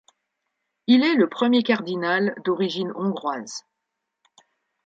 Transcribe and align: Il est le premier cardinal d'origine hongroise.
Il 0.87 1.03
est 1.03 1.13
le 1.13 1.29
premier 1.29 1.61
cardinal 1.61 2.33
d'origine 2.43 2.91
hongroise. 2.95 3.65